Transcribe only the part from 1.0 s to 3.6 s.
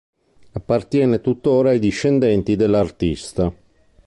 tuttora ai discendenti dell'artista.